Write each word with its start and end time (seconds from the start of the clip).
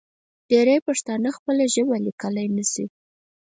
ډېری 0.49 0.77
پښتانه 0.87 1.29
خپله 1.37 1.63
ژبه 1.73 1.95
لیکلی 2.05 2.47
نشي. 2.55 2.85